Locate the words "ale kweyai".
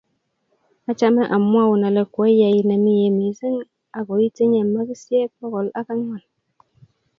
1.87-2.59